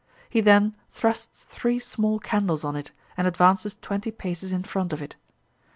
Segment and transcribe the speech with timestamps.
[0.31, 4.99] He then thrusts three small candles on it, and advances twenty paces in front of
[4.99, 5.15] it.